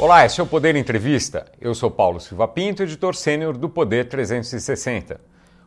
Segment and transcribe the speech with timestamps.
[0.00, 1.50] Olá, este é o Poder Entrevista.
[1.60, 5.20] Eu sou Paulo Silva Pinto, editor sênior do Poder 360.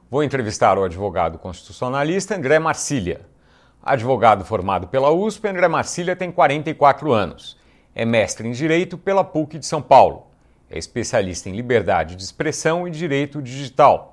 [0.10, 3.20] Vou entrevistar o advogado constitucionalista André Marcília.
[3.84, 7.58] Advogado formado pela USP, André Marcília tem 44 anos.
[7.94, 10.28] É mestre em Direito pela PUC de São Paulo.
[10.70, 14.11] É especialista em liberdade de expressão e direito digital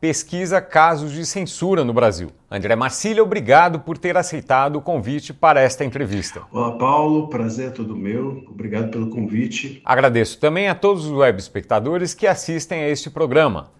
[0.00, 2.30] pesquisa casos de censura no Brasil.
[2.50, 6.42] André Marcília, obrigado por ter aceitado o convite para esta entrevista.
[6.50, 8.42] Olá, Paulo, prazer é todo meu.
[8.48, 9.82] Obrigado pelo convite.
[9.84, 13.72] Agradeço também a todos os web espectadores que assistem a este programa.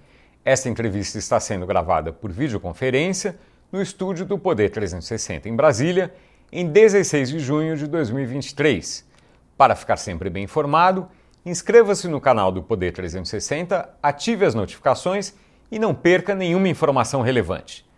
[0.44, 3.38] Esta entrevista está sendo gravada por videoconferência
[3.72, 6.12] no estúdio do Poder 360 em Brasília,
[6.52, 9.08] em 16 de junho de 2023.
[9.56, 11.08] Para ficar sempre bem informado,
[11.46, 15.38] inscreva-se no canal do Poder 360, ative as notificações e
[15.78, 17.88] não perca nenhuma informação relevante.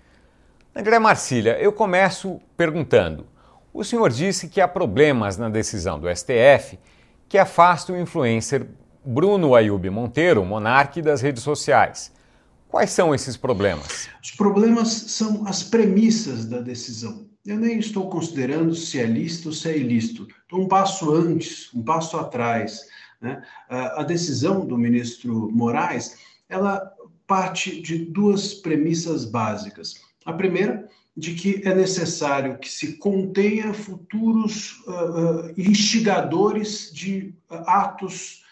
[0.75, 3.27] André Marcília, eu começo perguntando:
[3.73, 6.79] o senhor disse que há problemas na decisão do STF
[7.29, 8.67] que afasta o influencer
[9.05, 12.13] Bruno Ayub Monteiro, monarque das redes sociais.
[12.69, 14.09] Quais são esses problemas?
[14.23, 17.27] Os problemas são as premissas da decisão.
[17.45, 20.29] Eu nem estou considerando se é lícito ou se é ilícito.
[20.43, 22.83] Estou um passo antes, um passo atrás.
[23.21, 23.43] Né?
[23.69, 26.17] A decisão do ministro Moraes,
[26.49, 26.93] ela
[27.33, 29.95] parte de duas premissas básicas.
[30.23, 37.55] A primeira, de que é necessário que se contenha futuros uh, uh, instigadores de uh,
[37.67, 38.43] atos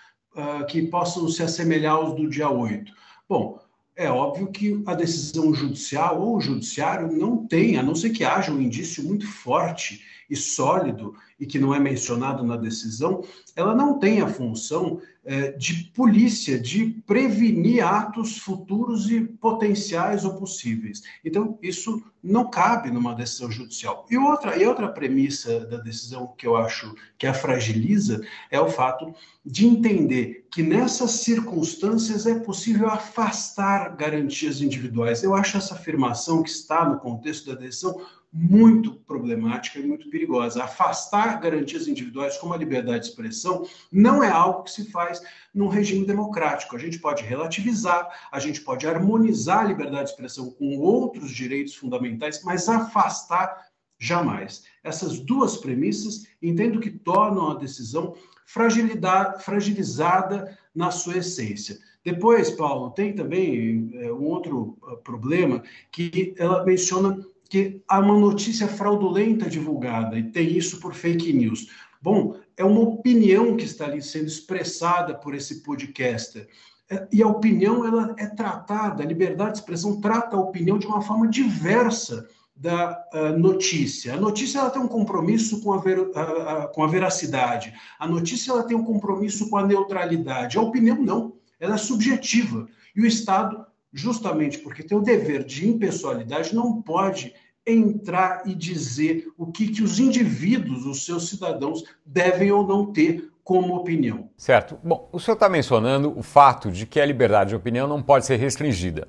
[0.69, 2.93] que possam se assemelhar aos do dia 8.
[3.29, 3.59] Bom,
[3.97, 8.25] é óbvio que a decisão judicial ou o judiciário não tem, a não ser que
[8.25, 13.25] haja um indício muito forte e sólido e que não é mencionado na decisão,
[13.57, 20.35] ela não tem a função é, de polícia, de prevenir atos futuros e potenciais ou
[20.37, 21.03] possíveis.
[21.25, 24.07] Então, isso não cabe numa decisão judicial.
[24.11, 28.21] E outra, e outra premissa da decisão que eu acho que a fragiliza
[28.51, 29.15] é o fato
[29.45, 35.23] de entender que nessas circunstâncias é possível afastar garantias individuais.
[35.23, 38.01] Eu acho essa afirmação que está no contexto da decisão
[38.33, 40.63] muito problemática e muito perigosa.
[40.63, 45.21] Afastar garantias individuais como a liberdade de expressão não é algo que se faz
[45.53, 46.77] num regime democrático.
[46.77, 51.75] A gente pode relativizar, a gente pode harmonizar a liberdade de expressão com outros direitos
[51.75, 53.69] fundamentais, mas afastar
[53.99, 54.65] jamais.
[54.83, 58.15] Essas duas premissas entendo que tornam a decisão
[58.47, 61.79] fragilizada na sua essência.
[62.05, 65.63] Depois, Paulo, tem também é, um outro uh, problema
[65.93, 67.19] que ela menciona
[67.51, 71.67] que há uma notícia fraudulenta divulgada e tem isso por fake news.
[72.01, 76.49] Bom, é uma opinião que está ali sendo expressada por esse podcaster.
[76.89, 80.87] É, e a opinião ela é tratada, a liberdade de expressão trata a opinião de
[80.87, 84.15] uma forma diversa da uh, notícia.
[84.15, 87.75] A notícia ela tem um compromisso com a, ver, uh, uh, com a veracidade.
[87.99, 90.57] A notícia ela tem um compromisso com a neutralidade.
[90.57, 92.69] A opinião não, ela é subjetiva.
[92.95, 97.35] E o Estado justamente porque tem o dever de impessoalidade, não pode
[97.67, 103.31] entrar e dizer o que, que os indivíduos, os seus cidadãos, devem ou não ter
[103.45, 104.31] como opinião.
[104.37, 104.79] Certo.
[104.83, 108.27] Bom, o senhor está mencionando o fato de que a liberdade de opinião não pode
[108.27, 109.09] ser restringida.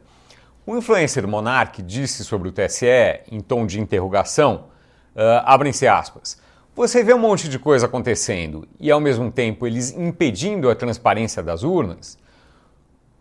[0.66, 2.86] O influencer Monark disse sobre o TSE,
[3.31, 4.68] em tom de interrogação,
[5.16, 6.40] uh, abrem-se aspas,
[6.74, 11.44] você vê um monte de coisa acontecendo e, ao mesmo tempo, eles impedindo a transparência
[11.44, 12.18] das urnas?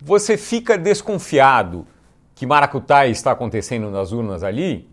[0.02, 1.86] Você fica desconfiado
[2.34, 4.88] que Maracutai está acontecendo nas urnas ali?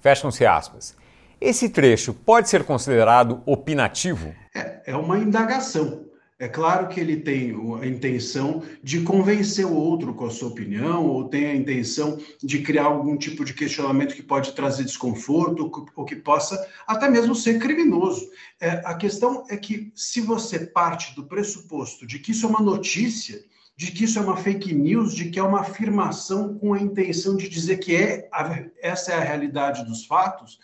[0.00, 0.94] Fecham-se aspas.
[1.40, 4.34] Esse trecho pode ser considerado opinativo?
[4.54, 6.04] É, é uma indagação.
[6.38, 11.06] É claro que ele tem a intenção de convencer o outro com a sua opinião,
[11.06, 16.04] ou tem a intenção de criar algum tipo de questionamento que pode trazer desconforto, ou
[16.04, 18.26] que possa até mesmo ser criminoso.
[18.58, 22.62] É, a questão é que, se você parte do pressuposto de que isso é uma
[22.62, 23.42] notícia,
[23.80, 27.34] de que isso é uma fake news, de que é uma afirmação com a intenção
[27.34, 30.58] de dizer que é a, essa é a realidade dos fatos,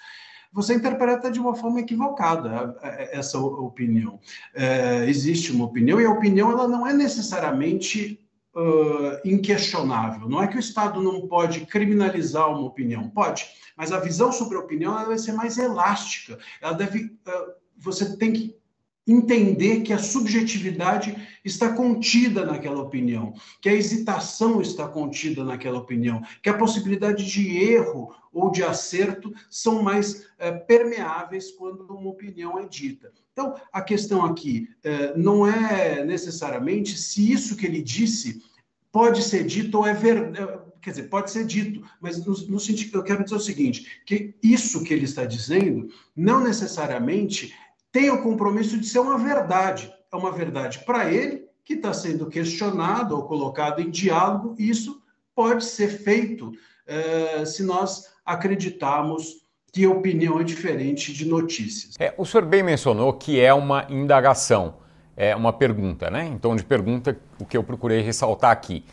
[0.53, 2.77] você interpreta de uma forma equivocada
[3.11, 4.21] essa opinião.
[4.55, 8.21] É, existe uma opinião e a opinião ela não é necessariamente
[8.55, 10.29] uh, inquestionável.
[10.29, 13.47] Não é que o Estado não pode criminalizar uma opinião, pode,
[13.79, 16.39] mas a visão sobre a opinião ela deve ser mais elástica.
[16.61, 18.57] Ela deve, uh, você tem que
[19.07, 26.23] entender que a subjetividade está contida naquela opinião, que a hesitação está contida naquela opinião,
[26.43, 32.59] que a possibilidade de erro ou de acerto são mais é, permeáveis quando uma opinião
[32.59, 33.13] é dita.
[33.33, 38.43] Então, a questão aqui é, não é necessariamente se isso que ele disse
[38.91, 40.65] pode ser dito ou é verdade.
[40.81, 44.35] Quer dizer, pode ser dito, mas no, no sentido eu quero dizer o seguinte: que
[44.43, 47.53] isso que ele está dizendo não necessariamente
[47.97, 49.91] tem o compromisso de ser uma verdade.
[50.13, 55.01] é uma verdade para ele, que está sendo questionado ou colocado em diálogo, e isso
[55.35, 61.95] pode ser feito uh, se nós acreditarmos que opinião é diferente de notícias.
[61.99, 64.75] É, o senhor bem mencionou que é uma indagação,
[65.17, 66.27] é uma pergunta, né?
[66.27, 68.85] Então, de pergunta, o que eu procurei ressaltar aqui.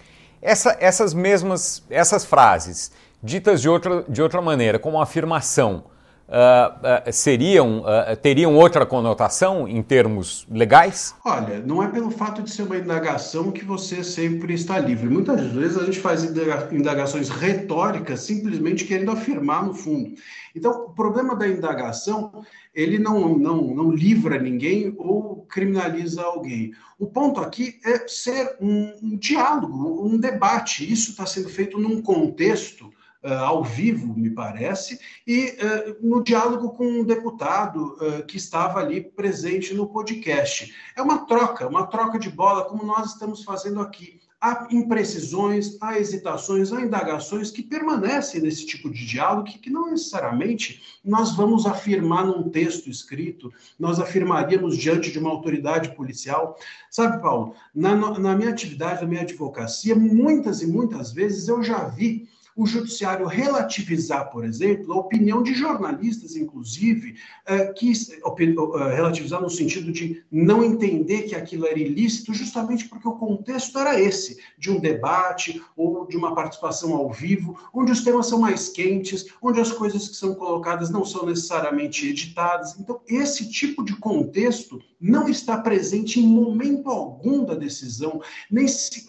[0.41, 5.91] Essa, essas mesmas, essas frases, ditas de outra, de outra maneira, como afirmação,
[6.27, 11.15] uh, uh, seriam, uh, teriam outra conotação em termos legais?
[11.25, 15.09] Olha, não é pelo fato de ser uma indagação que você sempre está livre.
[15.09, 20.13] Muitas vezes a gente faz indagações retóricas simplesmente querendo afirmar no fundo.
[20.55, 22.43] Então, o problema da indagação,
[22.73, 26.71] ele não, não, não livra ninguém ou criminaliza alguém.
[26.99, 30.91] O ponto aqui é ser um, um diálogo, um debate.
[30.91, 32.91] Isso está sendo feito num contexto
[33.23, 38.79] uh, ao vivo, me parece, e uh, no diálogo com um deputado uh, que estava
[38.79, 40.73] ali presente no podcast.
[40.95, 44.21] É uma troca, uma troca de bola, como nós estamos fazendo aqui.
[44.45, 49.89] Há imprecisões, há hesitações, há indagações que permanecem nesse tipo de diálogo que, que não
[49.89, 56.57] necessariamente nós vamos afirmar num texto escrito, nós afirmaríamos diante de uma autoridade policial.
[56.91, 61.85] Sabe, Paulo, na, na minha atividade, na minha advocacia, muitas e muitas vezes eu já
[61.85, 67.15] vi o judiciário relativizar, por exemplo, a opinião de jornalistas, inclusive,
[67.45, 73.07] eh, que eh, relativizar no sentido de não entender que aquilo era ilícito, justamente porque
[73.07, 78.03] o contexto era esse, de um debate ou de uma participação ao vivo, onde os
[78.03, 82.77] temas são mais quentes, onde as coisas que são colocadas não são necessariamente editadas.
[82.79, 89.05] Então, esse tipo de contexto não está presente em momento algum da decisão, nem se,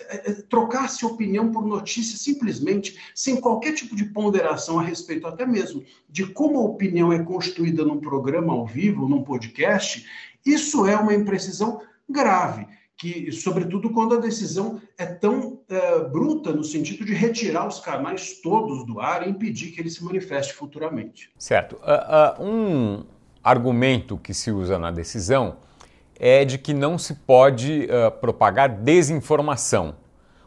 [0.48, 6.26] trocar-se opinião por notícia simplesmente sem qualquer tipo de ponderação a respeito até mesmo de
[6.26, 10.06] como a opinião é constituída num programa ao vivo, num podcast,
[10.44, 12.66] isso é uma imprecisão grave
[12.96, 18.40] que, sobretudo quando a decisão é tão é, bruta no sentido de retirar os canais
[18.40, 21.30] todos do ar e impedir que ele se manifeste futuramente.
[21.38, 21.76] Certo.
[21.76, 23.04] Uh, uh, um
[23.42, 25.56] argumento que se usa na decisão
[26.18, 29.96] é de que não se pode uh, propagar desinformação.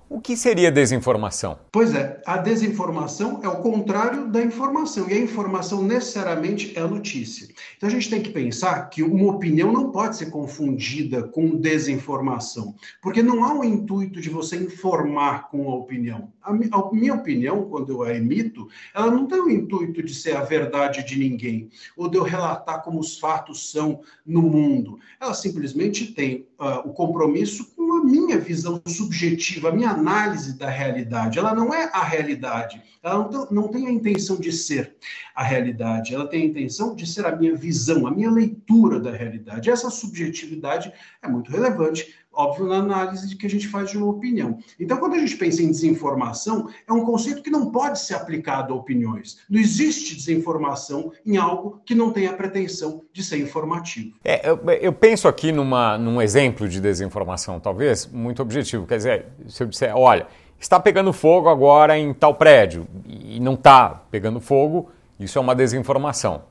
[0.09, 1.59] O que seria desinformação?
[1.69, 7.45] Pois é, a desinformação é o contrário da informação, e a informação necessariamente é notícia.
[7.75, 12.73] Então a gente tem que pensar que uma opinião não pode ser confundida com desinformação,
[13.01, 16.31] porque não há o intuito de você informar com a opinião.
[16.41, 20.43] A, minha opinião, quando eu a emito, ela não tem o intuito de ser a
[20.43, 24.97] verdade de ninguém, ou de eu relatar como os fatos são no mundo.
[25.19, 27.73] Ela simplesmente tem uh, o compromisso
[28.07, 31.37] minha visão subjetiva, a minha análise da realidade.
[31.37, 34.95] Ela não é a realidade, ela não tem, a intenção de ser
[35.35, 39.11] a realidade, ela tem a intenção de ser a minha visão, a minha leitura da
[39.11, 39.69] realidade.
[39.69, 44.59] Essa subjetividade é muito relevante óbvio, na análise que a gente faz de uma opinião.
[44.79, 48.73] Então, quando a gente pensa em desinformação, é um conceito que não pode ser aplicado
[48.73, 49.39] a opiniões.
[49.49, 54.15] Não existe desinformação em algo que não tem a pretensão de ser informativo.
[54.23, 58.85] É, eu, eu, penso aqui numa, num exemplo de desinformação, talvez, muito objetivo.
[58.85, 60.27] Quer dizer, se eu disser, olha,
[60.59, 65.55] está pegando fogo agora em tal prédio, e não está pegando fogo, isso é uma
[65.55, 66.43] desinformação,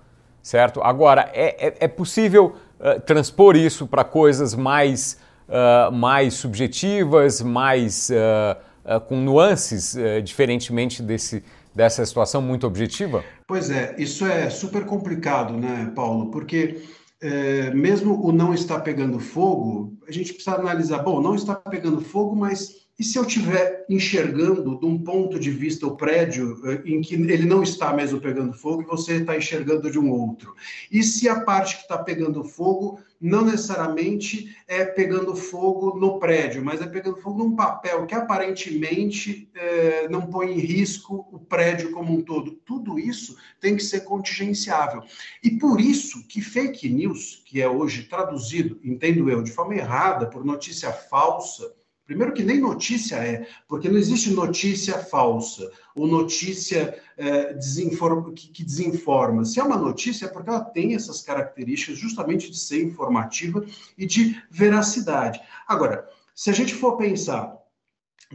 [0.43, 0.83] certo?
[0.83, 8.11] Agora, é, é, é possível uh, transpor isso para coisas mais uh, mais subjetivas, mais
[8.11, 11.43] uh, uh, com nuances, diferentemente desse,
[11.75, 13.25] dessa situação muito objetiva?
[13.47, 16.31] Pois é, isso é super complicado, né, Paulo?
[16.31, 16.83] Porque
[17.21, 22.01] é, mesmo o não está pegando fogo, a gente precisa analisar, bom, não está pegando
[22.01, 26.83] fogo, mas e se eu estiver enxergando de um ponto de vista o prédio eh,
[26.87, 30.55] em que ele não está mesmo pegando fogo e você está enxergando de um outro?
[30.91, 36.65] E se a parte que está pegando fogo não necessariamente é pegando fogo no prédio,
[36.65, 41.93] mas é pegando fogo num papel que aparentemente é, não põe em risco o prédio
[41.93, 42.53] como um todo?
[42.65, 45.03] Tudo isso tem que ser contingenciável.
[45.43, 50.27] E por isso que fake news, que é hoje traduzido, entendo eu, de forma errada,
[50.27, 51.75] por notícia falsa,
[52.07, 58.49] Primeiro que nem notícia é, porque não existe notícia falsa ou notícia é, desinforma, que,
[58.49, 59.45] que, desinforma.
[59.45, 63.65] Se é uma notícia é porque ela tem essas características justamente de ser informativa
[63.99, 65.41] e de veracidade.
[65.67, 67.57] Agora, se a gente for pensar,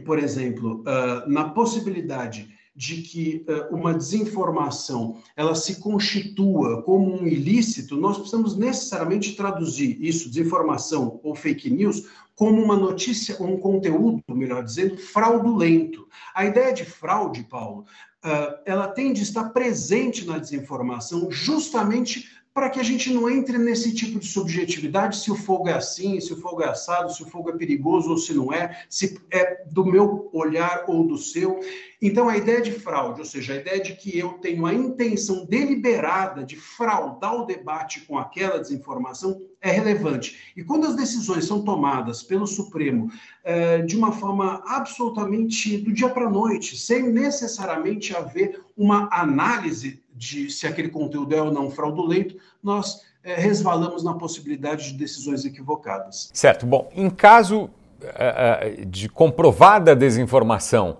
[0.04, 7.26] por exemplo, uh, na possibilidade de que uh, uma desinformação ela se constitua como um
[7.26, 14.22] ilícito, nós precisamos necessariamente traduzir isso, desinformação ou fake news, como uma notícia, um conteúdo,
[14.30, 16.08] melhor dizendo, fraudulento.
[16.34, 17.84] A ideia de fraude, Paulo,
[18.24, 23.56] uh, ela tem de estar presente na desinformação justamente para que a gente não entre
[23.56, 27.22] nesse tipo de subjetividade, se o fogo é assim, se o fogo é assado, se
[27.22, 31.16] o fogo é perigoso ou se não é, se é do meu olhar ou do
[31.16, 31.60] seu.
[32.00, 35.46] Então, a ideia de fraude, ou seja, a ideia de que eu tenho a intenção
[35.46, 40.52] deliberada de fraudar o debate com aquela desinformação é relevante.
[40.54, 43.10] E quando as decisões são tomadas pelo Supremo
[43.44, 50.01] eh, de uma forma absolutamente do dia para a noite, sem necessariamente haver uma análise
[50.22, 55.44] de se aquele conteúdo é ou não fraudulento, nós é, resvalamos na possibilidade de decisões
[55.44, 56.30] equivocadas.
[56.32, 56.64] Certo.
[56.64, 60.98] Bom, em caso uh, de comprovada desinformação,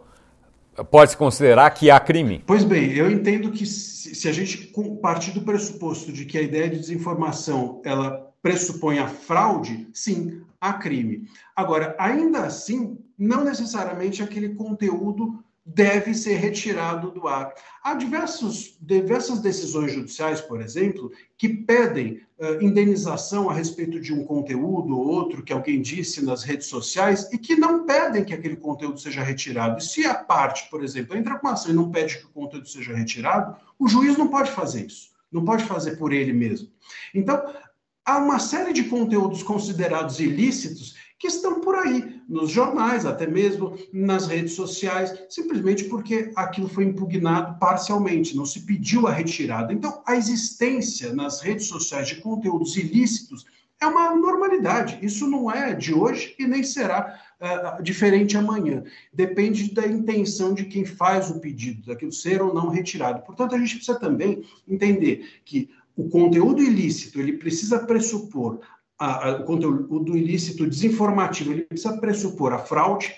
[0.91, 2.43] pode-se considerar que há crime?
[2.45, 6.43] Pois bem, eu entendo que se, se a gente partir do pressuposto de que a
[6.43, 11.29] ideia de desinformação ela pressupõe a fraude, sim, há crime.
[11.55, 17.54] Agora, ainda assim, não necessariamente aquele conteúdo deve ser retirado do ar.
[17.83, 24.25] Há diversos, diversas decisões judiciais, por exemplo, que pedem uh, indenização a respeito de um
[24.25, 28.57] conteúdo ou outro que alguém disse nas redes sociais e que não pedem que aquele
[28.57, 29.78] conteúdo seja retirado.
[29.78, 32.69] E se a parte, por exemplo, entra com ação e não pede que o conteúdo
[32.69, 35.12] seja retirado, o juiz não pode fazer isso.
[35.31, 36.69] Não pode fazer por ele mesmo.
[37.14, 37.40] Então,
[38.04, 43.79] há uma série de conteúdos considerados ilícitos que estão por aí, nos jornais, até mesmo
[43.93, 49.73] nas redes sociais, simplesmente porque aquilo foi impugnado parcialmente, não se pediu a retirada.
[49.73, 53.47] Então, a existência nas redes sociais de conteúdos ilícitos
[53.81, 54.99] é uma normalidade.
[55.00, 58.83] Isso não é de hoje e nem será uh, diferente amanhã.
[59.12, 63.23] Depende da intenção de quem faz o pedido, daquilo ser ou não retirado.
[63.23, 68.59] Portanto, a gente precisa também entender que o conteúdo ilícito ele precisa pressupor
[69.02, 73.12] a, a, o conteúdo ilícito desinformativo ele precisa pressupor a fraude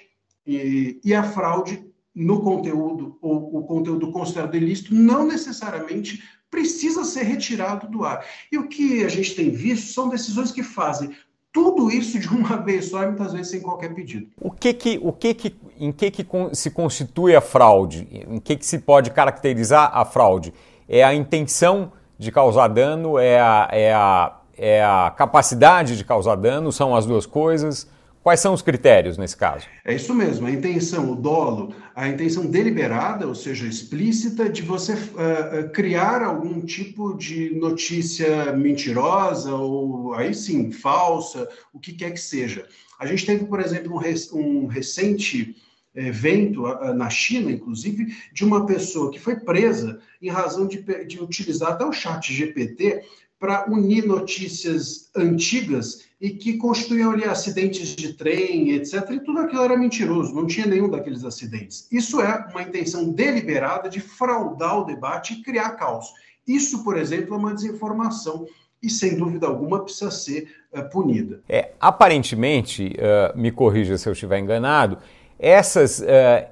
[0.46, 7.24] e, e a fraude no conteúdo, ou o conteúdo considerado ilícito, não necessariamente precisa ser
[7.24, 8.24] retirado do ar.
[8.50, 11.10] E o que a gente tem visto são decisões que fazem
[11.52, 14.28] tudo isso de uma vez só e muitas vezes sem qualquer pedido.
[14.40, 18.08] O que que, o que, que em que, que se constitui a fraude?
[18.10, 20.54] Em que, que se pode caracterizar a fraude?
[20.88, 23.18] É a intenção de causar dano?
[23.18, 27.88] É a, é a é a capacidade de causar dano, são as duas coisas?
[28.24, 29.66] Quais são os critérios nesse caso?
[29.84, 34.94] É isso mesmo, a intenção, o dolo, a intenção deliberada, ou seja, explícita, de você
[34.94, 42.20] uh, criar algum tipo de notícia mentirosa ou aí sim, falsa, o que quer que
[42.20, 42.66] seja.
[42.98, 45.54] A gente teve, por exemplo, um, um recente
[45.94, 46.62] evento
[46.94, 51.84] na China, inclusive, de uma pessoa que foi presa em razão de, de utilizar até
[51.84, 53.02] o chat GPT
[53.38, 59.10] para unir notícias antigas e que constituíam ali acidentes de trem, etc.
[59.10, 61.86] E tudo aquilo era mentiroso, não tinha nenhum daqueles acidentes.
[61.92, 66.06] Isso é uma intenção deliberada de fraudar o debate e criar caos.
[66.46, 68.46] Isso, por exemplo, é uma desinformação
[68.82, 71.40] e, sem dúvida alguma, precisa ser uh, punida.
[71.48, 74.98] É, aparentemente, uh, me corrija se eu estiver enganado,
[75.38, 76.04] essas, uh,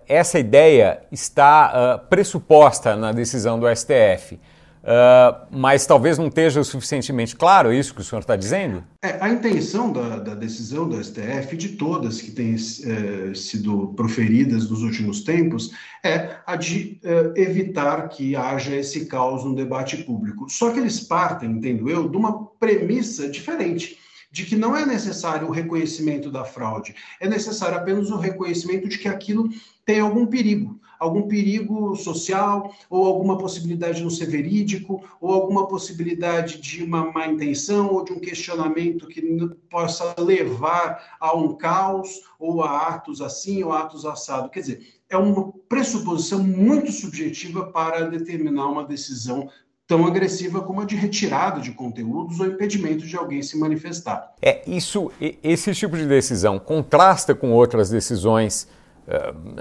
[0.08, 4.40] essa ideia está pressuposta na decisão do STF.
[4.82, 8.82] Uh, mas talvez não esteja suficientemente claro isso que o senhor está dizendo?
[9.00, 14.68] É, a intenção da, da, decisão do STF, de todas que têm é, sido proferidas
[14.68, 15.70] nos últimos tempos,
[16.04, 20.50] é a de é, evitar que haja esse caos no debate público.
[20.50, 23.98] Só que eles partem, entendo eu, de uma premissa diferente
[24.32, 28.98] de que não é necessário o reconhecimento da fraude, é necessário apenas o reconhecimento de
[28.98, 29.48] que aquilo
[29.84, 35.66] tem algum perigo algum perigo social, ou alguma possibilidade de não ser verídico, ou alguma
[35.66, 39.20] possibilidade de uma má intenção, ou de um questionamento que
[39.68, 44.48] possa levar a um caos, ou a atos assim, ou atos assado.
[44.48, 49.48] Quer dizer, é uma pressuposição muito subjetiva para determinar uma decisão
[49.88, 54.32] tão agressiva como a de retirada de conteúdos ou impedimento de alguém se manifestar.
[54.40, 55.10] É isso,
[55.42, 58.68] esse tipo de decisão contrasta com outras decisões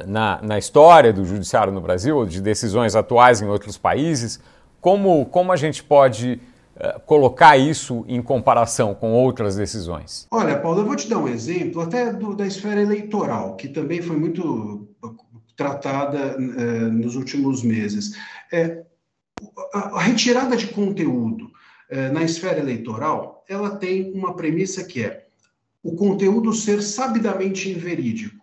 [0.07, 4.39] na, na história do judiciário no Brasil, de decisões atuais em outros países.
[4.79, 6.39] Como, como a gente pode
[6.75, 10.27] uh, colocar isso em comparação com outras decisões?
[10.31, 14.01] Olha, Paulo, eu vou te dar um exemplo até do, da esfera eleitoral, que também
[14.01, 14.88] foi muito
[15.55, 18.17] tratada uh, nos últimos meses.
[18.51, 18.83] É,
[19.74, 21.51] a, a, retirada de conteúdo
[22.13, 25.25] na esfera eleitoral, ela tem uma premissa que é
[25.83, 28.40] o conteúdo ser sabidamente inverídico.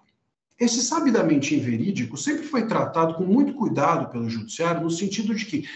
[0.58, 5.68] Esse sabidamente inverídico sempre foi tratado com muito cuidado pelo judiciário, no sentido de que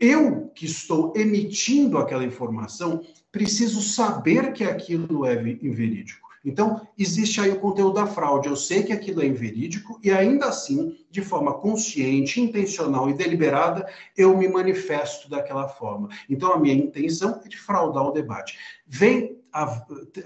[0.00, 6.32] eu que estou emitindo aquela informação preciso saber que aquilo é inverídico.
[6.44, 8.48] Então, existe aí o conteúdo da fraude.
[8.48, 13.86] Eu sei que aquilo é inverídico e ainda assim de forma consciente, intencional e deliberada,
[14.16, 16.08] eu me manifesto daquela forma.
[16.28, 18.58] Então, a minha intenção é de fraudar o debate.
[18.86, 19.84] Vem a,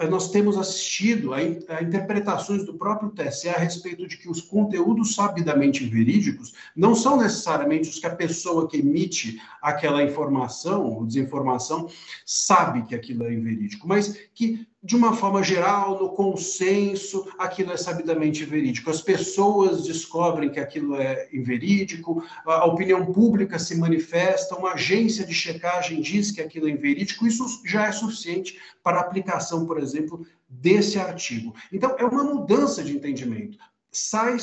[0.09, 5.14] nós temos assistido a, a, interpretações do próprio TSE a respeito de que os conteúdos
[5.14, 11.88] sabidamente verídicos não são necessariamente os que a pessoa que emite aquela informação ou desinformação
[12.25, 17.76] sabe que aquilo é inverídico, mas que de uma forma geral, no consenso, aquilo é
[17.76, 18.88] sabidamente verídico.
[18.88, 25.34] As pessoas descobrem que aquilo é inverídico, a opinião pública se manifesta, uma agência de
[25.34, 30.24] checagem diz que aquilo é inverídico, isso já é suficiente para a aplicação, por exemplo,
[30.48, 31.52] desse artigo.
[31.72, 33.58] Então, é uma mudança de entendimento.
[33.90, 34.36] Sai,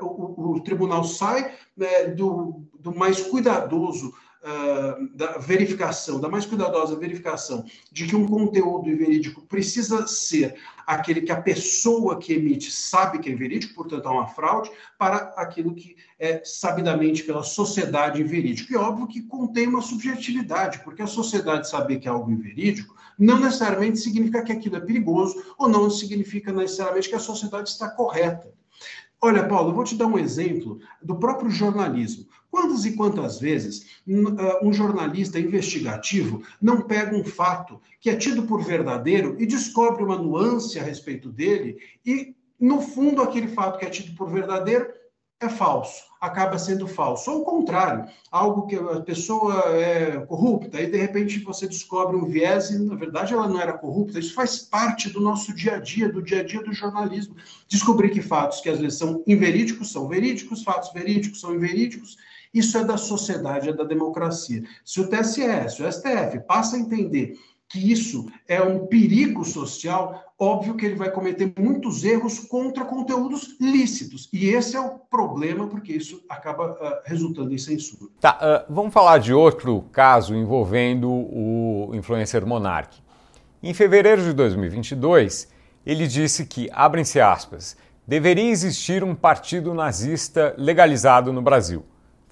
[0.00, 4.12] o, o tribunal sai né, do, do mais cuidadoso
[4.44, 10.54] uh, da verificação, da mais cuidadosa verificação de que um conteúdo verídico precisa ser
[10.86, 15.32] aquele que a pessoa que emite sabe que é verídico, portanto, há uma fraude, para
[15.36, 18.72] aquilo que é sabidamente pela sociedade inverídico.
[18.72, 23.38] E óbvio que contém uma subjetividade, porque a sociedade saber que é algo inverídico não
[23.38, 28.52] necessariamente significa que aquilo é perigoso, ou não significa necessariamente que a sociedade está correta.
[29.20, 32.26] Olha, Paulo, eu vou te dar um exemplo do próprio jornalismo.
[32.54, 33.84] Quantas e quantas vezes
[34.38, 40.04] ah, um jornalista investigativo não pega um fato que é tido por verdadeiro e descobre
[40.04, 44.86] uma nuance a respeito dele e, no fundo, aquele fato que é tido por verdadeiro
[45.40, 47.28] é falso, acaba sendo falso.
[47.28, 52.24] Ou o contrário, algo que a pessoa é corrupta e de repente você descobre um
[52.24, 54.20] viés e na verdade ela não era corrupta.
[54.20, 57.34] Isso faz parte do nosso dia a dia, do dia a dia do jornalismo.
[57.66, 62.16] Descobrir que fatos que às vezes são inverídicos são verídicos, fatos verídicos são inverídicos.
[62.54, 64.62] Isso é da sociedade, é da democracia.
[64.84, 67.36] Se o TSE, se o STF passa a entender
[67.68, 73.56] que isso é um perigo social, óbvio que ele vai cometer muitos erros contra conteúdos
[73.60, 74.28] lícitos.
[74.32, 78.10] E esse é o problema, porque isso acaba uh, resultando em censura.
[78.20, 83.02] Tá, uh, vamos falar de outro caso envolvendo o influencer Monark.
[83.60, 85.48] Em fevereiro de 2022,
[85.84, 87.76] ele disse que, abrem-se aspas,
[88.06, 91.84] deveria existir um partido nazista legalizado no Brasil.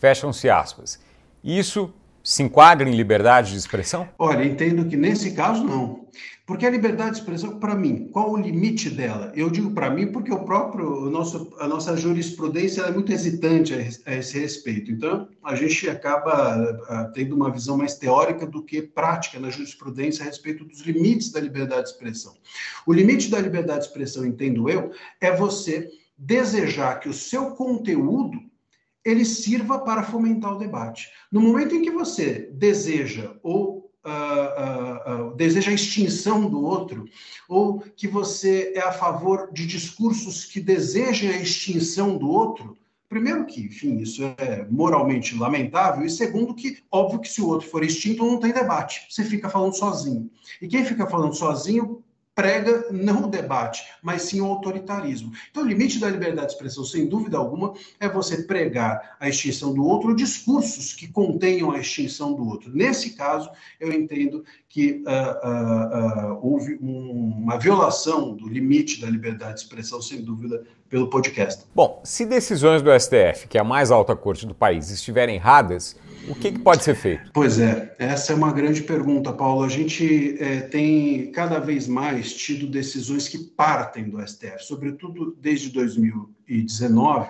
[0.03, 0.99] Fecham-se aspas.
[1.45, 4.09] Isso se enquadra em liberdade de expressão?
[4.19, 6.09] Olha, entendo que nesse caso não.
[6.45, 9.31] Porque a liberdade de expressão, para mim, qual o limite dela?
[9.37, 13.75] Eu digo para mim porque o próprio, o nosso, a nossa jurisprudência é muito hesitante
[14.05, 14.91] a, esse respeito.
[14.91, 16.33] Então, a gente acaba
[16.88, 21.31] ah, tendo uma visão mais teórica do que prática na jurisprudência a respeito dos limites
[21.31, 22.35] da liberdade de expressão.
[22.85, 25.88] O limite da liberdade de expressão, entendo eu, é você
[26.19, 28.51] desejar que o seu conteúdo
[29.05, 31.09] ele sirva para fomentar o debate.
[31.31, 37.05] No momento em que você deseja ou uh, uh, uh, deseja a extinção do outro,
[37.49, 43.45] ou que você é a favor de discursos que desejem a extinção do outro, primeiro
[43.45, 47.85] que, enfim, isso é moralmente lamentável, e segundo que, óbvio que se o outro for
[47.85, 50.31] extinto, não tem debate, você fica falando sozinho.
[50.61, 52.03] E quem fica falando sozinho
[52.35, 55.33] prega não o debate, mas sim o autoritarismo.
[55.51, 59.75] Então, o limite da liberdade de expressão, sem dúvida alguma, é você pregar a extinção
[59.75, 62.75] do outro, discursos que contenham a extinção do outro.
[62.75, 69.07] Nesse caso, eu entendo que uh, uh, uh, houve um, uma violação do limite da
[69.07, 71.67] liberdade de expressão, sem dúvida, pelo podcast.
[71.75, 75.95] Bom, se decisões do STF, que é a mais alta corte do país, estiverem erradas,
[76.27, 77.31] o que, que, pode ser feito?
[77.35, 79.63] Pois é, essa é uma grande pergunta, Paulo.
[79.63, 85.69] A gente é, tem cada vez mais tido decisões que partem do STF, sobretudo desde
[85.69, 87.29] 2019,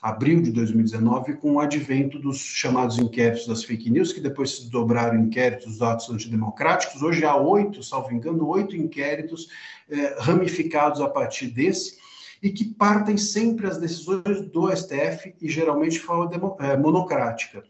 [0.00, 4.70] abril de 2019, com o advento dos chamados inquéritos das fake news, que depois se
[4.70, 7.02] dobraram inquéritos dos atos antidemocráticos.
[7.02, 9.48] Hoje há oito, salvo engano, oito inquéritos
[9.90, 11.98] é, ramificados a partir desse
[12.42, 17.62] e que partem sempre as decisões do STF e geralmente de forma é, monocrática.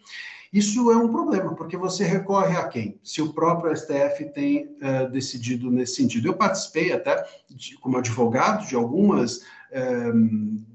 [0.52, 2.98] Isso é um problema, porque você recorre a quem?
[3.04, 6.26] Se o próprio STF tem uh, decidido nesse sentido.
[6.26, 9.42] Eu participei até de, como advogado de algumas.
[9.72, 10.69] Um, eh,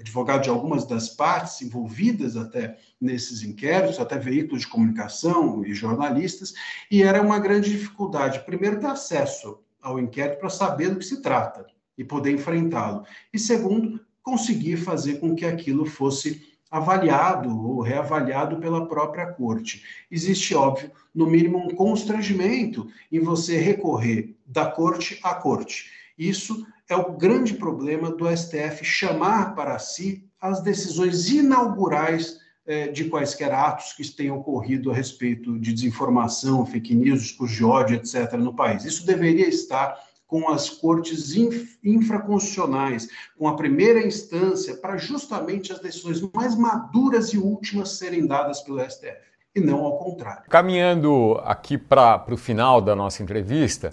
[0.00, 6.54] advogado de algumas das partes envolvidas até nesses inquéritos, até veículos de comunicação e jornalistas,
[6.90, 11.22] e era uma grande dificuldade, primeiro, ter acesso ao inquérito para saber do que se
[11.22, 18.58] trata e poder enfrentá-lo, e segundo, conseguir fazer com que aquilo fosse avaliado ou reavaliado
[18.58, 19.82] pela própria corte.
[20.10, 25.90] Existe, óbvio, no mínimo um constrangimento em você recorrer da corte à corte.
[26.16, 33.04] Isso é o grande problema do STF chamar para si as decisões inaugurais eh, de
[33.04, 38.32] quaisquer atos que tenham ocorrido a respeito de desinformação, fake news, discurso de ódio, etc.,
[38.34, 38.84] no país.
[38.84, 41.34] Isso deveria estar com as cortes
[41.82, 48.60] infraconstitucionais, com a primeira instância, para justamente as decisões mais maduras e últimas serem dadas
[48.60, 49.16] pelo STF,
[49.54, 50.48] e não ao contrário.
[50.48, 53.92] Caminhando aqui para o final da nossa entrevista,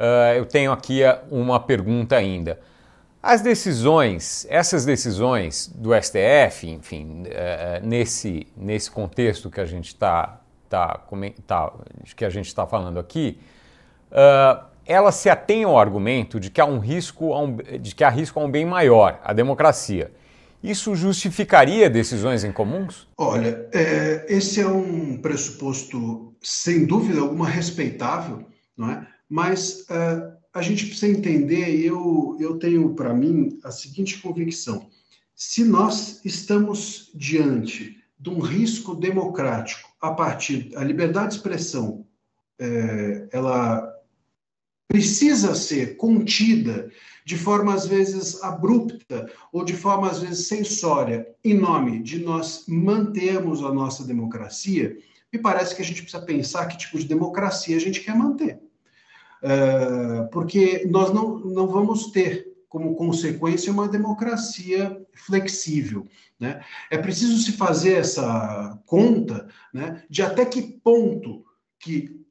[0.00, 2.58] uh, eu tenho aqui uma pergunta ainda.
[3.22, 10.40] As decisões, essas decisões do STF, enfim, uh, nesse, nesse contexto que a gente está
[10.70, 11.04] tá,
[11.46, 11.72] tá,
[12.16, 13.38] que a gente está falando aqui,
[14.10, 18.08] uh, ela se atém ao argumento de que há um risco, um, de que há
[18.08, 20.10] risco a um bem maior, a democracia.
[20.62, 23.08] Isso justificaria decisões incomuns?
[23.16, 29.06] Olha, é, esse é um pressuposto, sem dúvida alguma, respeitável, não é?
[29.30, 34.90] Mas é, a gente precisa entender, e eu, eu tenho para mim a seguinte convicção:
[35.34, 42.04] se nós estamos diante de um risco democrático a partir da liberdade de expressão,
[42.58, 43.88] é, ela
[44.88, 46.90] precisa ser contida
[47.24, 52.64] de forma às vezes abrupta ou de forma às vezes sensória, em nome de nós
[52.66, 54.98] mantermos a nossa democracia,
[55.32, 58.60] me parece que a gente precisa pensar que tipo de democracia a gente quer manter.
[59.42, 66.06] Uh, porque nós não, não vamos ter como consequência uma democracia flexível.
[66.38, 66.64] Né?
[66.90, 71.44] É preciso se fazer essa conta né, de até que ponto
[71.78, 72.24] que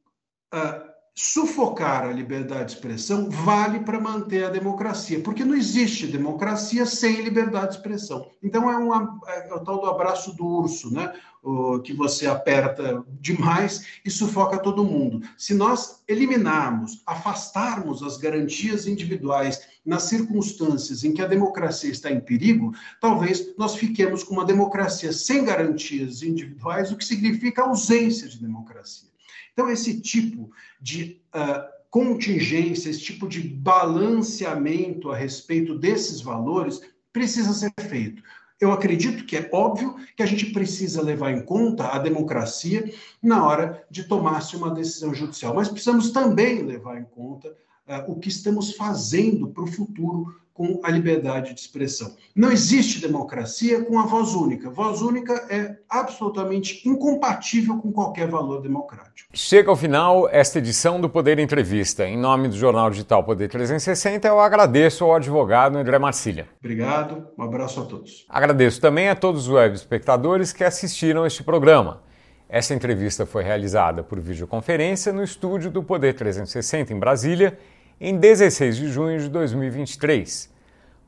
[0.54, 0.88] uh,
[1.22, 7.22] sufocar a liberdade de expressão vale para manter a democracia, porque não existe democracia sem
[7.22, 8.32] liberdade de expressão.
[8.42, 11.14] Então é, é o tal do abraço do urso, né?
[11.44, 15.22] O, que você aperta demais e sufoca todo mundo.
[15.38, 22.22] Se nós eliminarmos, afastarmos as garantias individuais nas circunstâncias em que a democracia está em
[22.22, 28.40] perigo, talvez nós fiquemos com uma democracia sem garantias individuais, o que significa ausência de
[28.40, 29.09] democracia.
[29.54, 36.82] Então, esse tipo de uh, contingência, esse tipo de balanceamento a respeito desses valores
[37.12, 38.22] precisa ser feito.
[38.60, 43.46] Eu acredito que é óbvio que a gente precisa levar em conta a democracia na
[43.46, 48.28] hora de tomar-se uma decisão judicial, mas precisamos também levar em conta uh, o que
[48.28, 52.17] estamos fazendo para o futuro com a liberdade de expressão.
[52.36, 54.69] Não existe democracia com a voz única.
[54.69, 59.30] Voz única é absolutamente incompatível com qualquer valor democrático.
[59.34, 62.06] Chega ao final esta edição do Poder Entrevista.
[62.06, 66.50] Em nome do Jornal Digital Poder 360, eu agradeço ao advogado André Marcília.
[66.60, 68.26] Obrigado, um abraço a todos.
[68.28, 72.04] Agradeço também a todos os web espectadores que assistiram este programa.
[72.50, 77.58] Essa entrevista foi realizada por videoconferência no estúdio do Poder 360 em Brasília
[78.00, 80.54] em 16 de junho de 2023.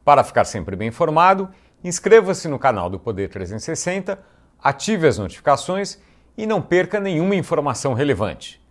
[0.04, 1.50] Para ficar sempre bem informado,
[1.84, 4.20] inscreva-se no canal do Poder 360,
[4.62, 6.00] ative as notificações
[6.38, 8.62] e não perca nenhuma informação relevante.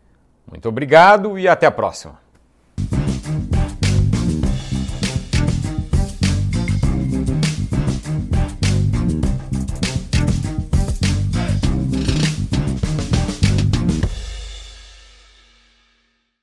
[0.47, 2.30] Muito obrigado e até a próxima!